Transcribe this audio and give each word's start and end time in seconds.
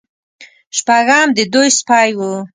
شپږم 0.77 1.27
د 1.37 1.39
دوی 1.53 1.69
سپی 1.79 2.09
و. 2.17 2.19